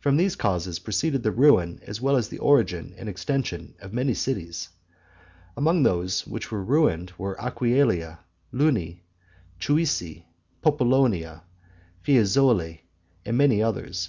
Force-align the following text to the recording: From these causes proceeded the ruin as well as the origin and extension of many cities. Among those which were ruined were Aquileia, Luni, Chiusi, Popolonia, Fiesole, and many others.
From 0.00 0.16
these 0.16 0.34
causes 0.34 0.80
proceeded 0.80 1.22
the 1.22 1.30
ruin 1.30 1.78
as 1.86 2.00
well 2.00 2.16
as 2.16 2.28
the 2.28 2.40
origin 2.40 2.92
and 2.98 3.08
extension 3.08 3.74
of 3.80 3.92
many 3.92 4.12
cities. 4.12 4.70
Among 5.56 5.84
those 5.84 6.26
which 6.26 6.50
were 6.50 6.64
ruined 6.64 7.12
were 7.18 7.40
Aquileia, 7.40 8.18
Luni, 8.50 9.04
Chiusi, 9.60 10.24
Popolonia, 10.60 11.42
Fiesole, 12.02 12.80
and 13.24 13.36
many 13.38 13.62
others. 13.62 14.08